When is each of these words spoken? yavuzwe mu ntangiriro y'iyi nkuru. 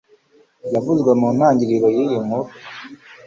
yavuzwe 0.73 1.11
mu 1.19 1.27
ntangiriro 1.35 1.87
y'iyi 1.95 2.17
nkuru. 2.25 2.49